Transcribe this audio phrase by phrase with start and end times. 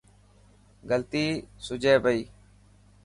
[0.89, 1.25] غلطي
[1.65, 2.21] سڄي پيو.